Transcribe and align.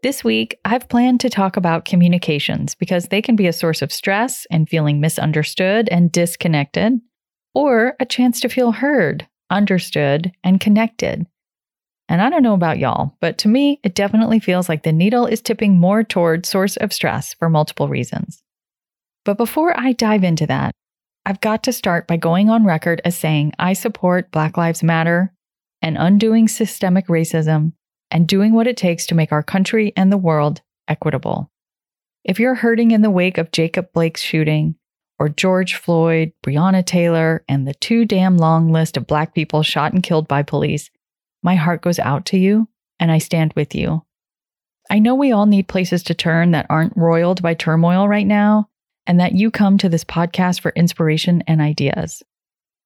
This 0.00 0.22
week, 0.22 0.56
I've 0.64 0.88
planned 0.88 1.18
to 1.20 1.28
talk 1.28 1.56
about 1.56 1.84
communications 1.84 2.76
because 2.76 3.06
they 3.08 3.20
can 3.20 3.34
be 3.34 3.48
a 3.48 3.52
source 3.52 3.82
of 3.82 3.92
stress 3.92 4.46
and 4.48 4.68
feeling 4.68 5.00
misunderstood 5.00 5.88
and 5.90 6.12
disconnected, 6.12 7.00
or 7.52 7.96
a 7.98 8.06
chance 8.06 8.40
to 8.40 8.48
feel 8.48 8.70
heard, 8.70 9.26
understood, 9.50 10.30
and 10.44 10.60
connected. 10.60 11.26
And 12.08 12.22
I 12.22 12.30
don't 12.30 12.44
know 12.44 12.54
about 12.54 12.78
y'all, 12.78 13.16
but 13.20 13.38
to 13.38 13.48
me, 13.48 13.80
it 13.82 13.96
definitely 13.96 14.38
feels 14.38 14.68
like 14.68 14.84
the 14.84 14.92
needle 14.92 15.26
is 15.26 15.40
tipping 15.40 15.76
more 15.76 16.04
toward 16.04 16.46
source 16.46 16.76
of 16.76 16.92
stress 16.92 17.34
for 17.34 17.50
multiple 17.50 17.88
reasons. 17.88 18.40
But 19.24 19.36
before 19.36 19.78
I 19.78 19.92
dive 19.92 20.22
into 20.22 20.46
that, 20.46 20.70
I've 21.26 21.40
got 21.40 21.64
to 21.64 21.72
start 21.72 22.06
by 22.06 22.18
going 22.18 22.48
on 22.50 22.64
record 22.64 23.02
as 23.04 23.18
saying 23.18 23.52
I 23.58 23.72
support 23.72 24.30
Black 24.30 24.56
Lives 24.56 24.84
Matter 24.84 25.34
and 25.82 25.98
undoing 25.98 26.46
systemic 26.46 27.08
racism 27.08 27.72
and 28.10 28.26
doing 28.26 28.52
what 28.52 28.66
it 28.66 28.76
takes 28.76 29.06
to 29.06 29.14
make 29.14 29.32
our 29.32 29.42
country 29.42 29.92
and 29.96 30.10
the 30.10 30.16
world 30.16 30.60
equitable. 30.86 31.50
If 32.24 32.38
you're 32.40 32.54
hurting 32.54 32.90
in 32.90 33.02
the 33.02 33.10
wake 33.10 33.38
of 33.38 33.52
Jacob 33.52 33.92
Blake's 33.92 34.20
shooting, 34.20 34.76
or 35.18 35.28
George 35.28 35.74
Floyd, 35.74 36.32
Breonna 36.44 36.84
Taylor, 36.84 37.44
and 37.48 37.66
the 37.66 37.74
too 37.74 38.04
damn 38.04 38.38
long 38.38 38.70
list 38.70 38.96
of 38.96 39.06
Black 39.06 39.34
people 39.34 39.62
shot 39.62 39.92
and 39.92 40.02
killed 40.02 40.28
by 40.28 40.42
police, 40.42 40.90
my 41.42 41.56
heart 41.56 41.82
goes 41.82 41.98
out 41.98 42.24
to 42.26 42.38
you 42.38 42.68
and 43.00 43.10
I 43.10 43.18
stand 43.18 43.52
with 43.54 43.74
you. 43.74 44.04
I 44.90 44.98
know 44.98 45.14
we 45.14 45.32
all 45.32 45.46
need 45.46 45.68
places 45.68 46.02
to 46.04 46.14
turn 46.14 46.52
that 46.52 46.66
aren't 46.70 46.96
roiled 46.96 47.42
by 47.42 47.54
turmoil 47.54 48.08
right 48.08 48.26
now, 48.26 48.68
and 49.06 49.20
that 49.20 49.34
you 49.34 49.50
come 49.50 49.78
to 49.78 49.88
this 49.88 50.04
podcast 50.04 50.60
for 50.60 50.72
inspiration 50.74 51.42
and 51.46 51.60
ideas. 51.60 52.22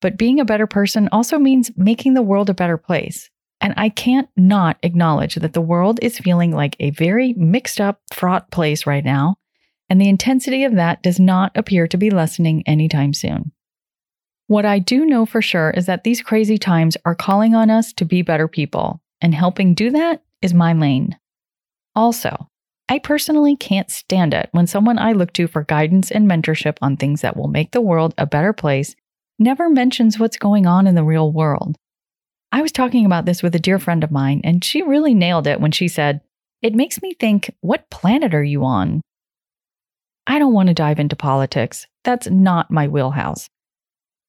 But 0.00 0.18
being 0.18 0.40
a 0.40 0.44
better 0.44 0.66
person 0.66 1.08
also 1.12 1.38
means 1.38 1.70
making 1.76 2.14
the 2.14 2.22
world 2.22 2.50
a 2.50 2.54
better 2.54 2.76
place. 2.76 3.30
And 3.64 3.72
I 3.78 3.88
can't 3.88 4.28
not 4.36 4.76
acknowledge 4.82 5.36
that 5.36 5.54
the 5.54 5.60
world 5.62 5.98
is 6.02 6.18
feeling 6.18 6.52
like 6.52 6.76
a 6.80 6.90
very 6.90 7.32
mixed 7.32 7.80
up, 7.80 7.98
fraught 8.12 8.50
place 8.50 8.86
right 8.86 9.02
now. 9.02 9.36
And 9.88 9.98
the 9.98 10.10
intensity 10.10 10.64
of 10.64 10.74
that 10.74 11.02
does 11.02 11.18
not 11.18 11.50
appear 11.56 11.88
to 11.88 11.96
be 11.96 12.10
lessening 12.10 12.62
anytime 12.66 13.14
soon. 13.14 13.52
What 14.48 14.66
I 14.66 14.80
do 14.80 15.06
know 15.06 15.24
for 15.24 15.40
sure 15.40 15.70
is 15.70 15.86
that 15.86 16.04
these 16.04 16.20
crazy 16.20 16.58
times 16.58 16.98
are 17.06 17.14
calling 17.14 17.54
on 17.54 17.70
us 17.70 17.94
to 17.94 18.04
be 18.04 18.20
better 18.20 18.48
people, 18.48 19.00
and 19.22 19.34
helping 19.34 19.72
do 19.72 19.90
that 19.92 20.22
is 20.42 20.52
my 20.52 20.74
lane. 20.74 21.18
Also, 21.96 22.50
I 22.90 22.98
personally 22.98 23.56
can't 23.56 23.90
stand 23.90 24.34
it 24.34 24.50
when 24.52 24.66
someone 24.66 24.98
I 24.98 25.12
look 25.12 25.32
to 25.34 25.46
for 25.46 25.64
guidance 25.64 26.10
and 26.10 26.30
mentorship 26.30 26.76
on 26.82 26.98
things 26.98 27.22
that 27.22 27.34
will 27.34 27.48
make 27.48 27.70
the 27.70 27.80
world 27.80 28.12
a 28.18 28.26
better 28.26 28.52
place 28.52 28.94
never 29.38 29.70
mentions 29.70 30.18
what's 30.18 30.36
going 30.36 30.66
on 30.66 30.86
in 30.86 30.96
the 30.96 31.02
real 31.02 31.32
world. 31.32 31.78
I 32.54 32.62
was 32.62 32.70
talking 32.70 33.04
about 33.04 33.24
this 33.24 33.42
with 33.42 33.56
a 33.56 33.58
dear 33.58 33.80
friend 33.80 34.04
of 34.04 34.12
mine, 34.12 34.40
and 34.44 34.62
she 34.62 34.80
really 34.80 35.12
nailed 35.12 35.48
it 35.48 35.60
when 35.60 35.72
she 35.72 35.88
said, 35.88 36.20
It 36.62 36.72
makes 36.72 37.02
me 37.02 37.12
think, 37.12 37.52
what 37.62 37.90
planet 37.90 38.32
are 38.32 38.44
you 38.44 38.64
on? 38.64 39.00
I 40.28 40.38
don't 40.38 40.52
want 40.52 40.68
to 40.68 40.74
dive 40.74 41.00
into 41.00 41.16
politics. 41.16 41.88
That's 42.04 42.30
not 42.30 42.70
my 42.70 42.86
wheelhouse. 42.86 43.48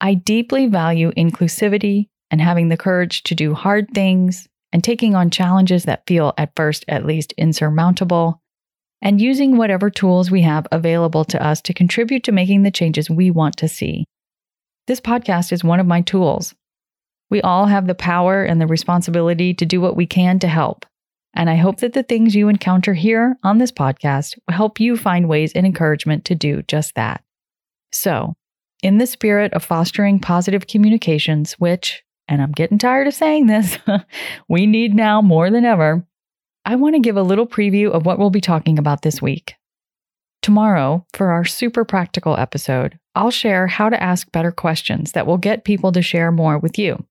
I 0.01 0.15
deeply 0.15 0.65
value 0.65 1.11
inclusivity 1.11 2.07
and 2.31 2.41
having 2.41 2.69
the 2.69 2.77
courage 2.77 3.21
to 3.25 3.35
do 3.35 3.53
hard 3.53 3.91
things 3.93 4.47
and 4.73 4.83
taking 4.83 5.13
on 5.13 5.29
challenges 5.29 5.83
that 5.83 6.07
feel, 6.07 6.33
at 6.35 6.55
first 6.55 6.83
at 6.87 7.05
least, 7.05 7.31
insurmountable, 7.33 8.41
and 9.03 9.21
using 9.21 9.55
whatever 9.55 9.91
tools 9.91 10.31
we 10.31 10.41
have 10.41 10.65
available 10.71 11.25
to 11.25 11.45
us 11.45 11.61
to 11.61 11.75
contribute 11.75 12.23
to 12.23 12.31
making 12.31 12.63
the 12.63 12.71
changes 12.71 13.07
we 13.07 13.29
want 13.29 13.55
to 13.57 13.67
see. 13.67 14.03
This 14.87 14.99
podcast 14.99 15.51
is 15.51 15.63
one 15.63 15.79
of 15.79 15.85
my 15.85 16.01
tools, 16.01 16.55
we 17.35 17.41
all 17.41 17.65
have 17.65 17.85
the 17.85 17.93
power 17.93 18.45
and 18.45 18.61
the 18.61 18.65
responsibility 18.65 19.53
to 19.53 19.65
do 19.65 19.81
what 19.81 19.97
we 19.97 20.05
can 20.05 20.39
to 20.39 20.47
help. 20.47 20.85
And 21.33 21.49
I 21.49 21.57
hope 21.57 21.81
that 21.81 21.91
the 21.91 22.01
things 22.01 22.33
you 22.33 22.47
encounter 22.47 22.93
here 22.93 23.35
on 23.43 23.57
this 23.57 23.73
podcast 23.73 24.37
will 24.47 24.55
help 24.55 24.79
you 24.79 24.95
find 24.95 25.27
ways 25.27 25.51
and 25.51 25.65
encouragement 25.65 26.23
to 26.25 26.33
do 26.35 26.61
just 26.61 26.95
that. 26.95 27.25
So, 27.91 28.35
in 28.81 28.99
the 28.99 29.05
spirit 29.05 29.51
of 29.51 29.65
fostering 29.65 30.17
positive 30.17 30.67
communications, 30.67 31.59
which, 31.59 32.05
and 32.29 32.41
I'm 32.41 32.53
getting 32.53 32.77
tired 32.77 33.07
of 33.07 33.13
saying 33.13 33.47
this, 33.47 33.77
we 34.47 34.65
need 34.65 34.95
now 34.95 35.21
more 35.21 35.49
than 35.49 35.65
ever, 35.65 36.07
I 36.63 36.77
want 36.77 36.95
to 36.95 37.01
give 37.01 37.17
a 37.17 37.21
little 37.21 37.45
preview 37.45 37.91
of 37.91 38.05
what 38.05 38.17
we'll 38.17 38.29
be 38.29 38.39
talking 38.39 38.79
about 38.79 39.01
this 39.01 39.21
week. 39.21 39.55
Tomorrow, 40.41 41.05
for 41.11 41.31
our 41.31 41.43
super 41.43 41.83
practical 41.83 42.37
episode, 42.37 42.97
I'll 43.13 43.29
share 43.29 43.67
how 43.67 43.89
to 43.89 44.01
ask 44.01 44.31
better 44.31 44.53
questions 44.53 45.11
that 45.11 45.27
will 45.27 45.37
get 45.37 45.65
people 45.65 45.91
to 45.91 46.01
share 46.01 46.31
more 46.31 46.57
with 46.57 46.79
you. 46.79 47.05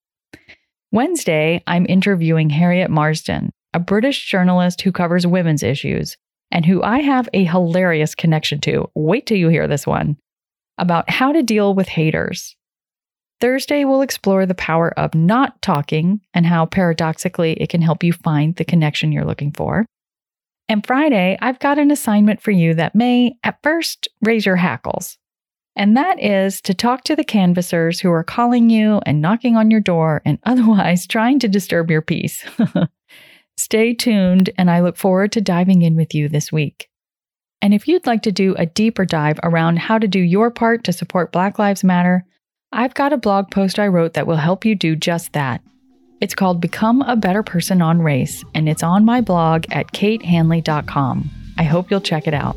Wednesday, 0.94 1.60
I'm 1.66 1.86
interviewing 1.88 2.50
Harriet 2.50 2.88
Marsden, 2.88 3.50
a 3.72 3.80
British 3.80 4.30
journalist 4.30 4.82
who 4.82 4.92
covers 4.92 5.26
women's 5.26 5.64
issues 5.64 6.16
and 6.52 6.64
who 6.64 6.84
I 6.84 7.00
have 7.00 7.28
a 7.32 7.42
hilarious 7.42 8.14
connection 8.14 8.60
to. 8.60 8.88
Wait 8.94 9.26
till 9.26 9.36
you 9.36 9.48
hear 9.48 9.66
this 9.66 9.88
one 9.88 10.16
about 10.78 11.10
how 11.10 11.32
to 11.32 11.42
deal 11.42 11.74
with 11.74 11.88
haters. 11.88 12.54
Thursday, 13.40 13.84
we'll 13.84 14.02
explore 14.02 14.46
the 14.46 14.54
power 14.54 14.96
of 14.96 15.16
not 15.16 15.60
talking 15.62 16.20
and 16.32 16.46
how 16.46 16.64
paradoxically 16.64 17.54
it 17.54 17.70
can 17.70 17.82
help 17.82 18.04
you 18.04 18.12
find 18.12 18.54
the 18.54 18.64
connection 18.64 19.10
you're 19.10 19.24
looking 19.24 19.50
for. 19.50 19.84
And 20.68 20.86
Friday, 20.86 21.36
I've 21.42 21.58
got 21.58 21.80
an 21.80 21.90
assignment 21.90 22.40
for 22.40 22.52
you 22.52 22.72
that 22.74 22.94
may, 22.94 23.34
at 23.42 23.58
first, 23.64 24.06
raise 24.22 24.46
your 24.46 24.54
hackles. 24.54 25.18
And 25.76 25.96
that 25.96 26.22
is 26.22 26.60
to 26.62 26.74
talk 26.74 27.04
to 27.04 27.16
the 27.16 27.24
canvassers 27.24 28.00
who 28.00 28.10
are 28.10 28.24
calling 28.24 28.70
you 28.70 29.00
and 29.06 29.20
knocking 29.20 29.56
on 29.56 29.70
your 29.70 29.80
door 29.80 30.22
and 30.24 30.38
otherwise 30.44 31.06
trying 31.06 31.38
to 31.40 31.48
disturb 31.48 31.90
your 31.90 32.02
peace. 32.02 32.44
Stay 33.56 33.94
tuned, 33.94 34.50
and 34.58 34.70
I 34.70 34.80
look 34.80 34.96
forward 34.96 35.32
to 35.32 35.40
diving 35.40 35.82
in 35.82 35.94
with 35.94 36.14
you 36.14 36.28
this 36.28 36.50
week. 36.50 36.88
And 37.62 37.72
if 37.72 37.86
you'd 37.88 38.06
like 38.06 38.22
to 38.22 38.32
do 38.32 38.54
a 38.56 38.66
deeper 38.66 39.04
dive 39.04 39.38
around 39.42 39.78
how 39.78 39.98
to 39.98 40.08
do 40.08 40.18
your 40.18 40.50
part 40.50 40.84
to 40.84 40.92
support 40.92 41.32
Black 41.32 41.58
Lives 41.58 41.84
Matter, 41.84 42.24
I've 42.72 42.94
got 42.94 43.12
a 43.12 43.16
blog 43.16 43.50
post 43.50 43.78
I 43.78 43.86
wrote 43.86 44.14
that 44.14 44.26
will 44.26 44.36
help 44.36 44.64
you 44.64 44.74
do 44.74 44.96
just 44.96 45.32
that. 45.32 45.62
It's 46.20 46.34
called 46.34 46.60
Become 46.60 47.02
a 47.02 47.16
Better 47.16 47.42
Person 47.42 47.80
on 47.80 48.02
Race, 48.02 48.44
and 48.54 48.68
it's 48.68 48.82
on 48.82 49.04
my 49.04 49.20
blog 49.20 49.66
at 49.70 49.92
katehanley.com. 49.92 51.30
I 51.56 51.62
hope 51.62 51.90
you'll 51.90 52.00
check 52.00 52.26
it 52.26 52.34
out. 52.34 52.56